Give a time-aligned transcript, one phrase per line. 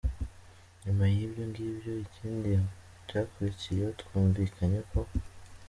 [0.83, 2.51] nyuma yibyo ngibyo ikindi
[3.07, 4.99] cyakurikiye twumvikanye ko.